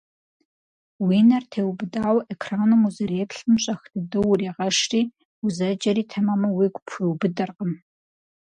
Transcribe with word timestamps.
Уи 1.05 1.17
нэр 1.29 1.43
теубыдауэ 1.51 2.21
экраным 2.33 2.81
узэреплъым 2.87 3.55
щӀэх 3.63 3.81
дыдэу 3.93 4.27
урегъэшри, 4.31 5.01
узэджэри 5.45 6.03
тэмэму 6.11 6.49
уигу 6.57 6.81
пхуиубыдэркъым. 6.85 7.71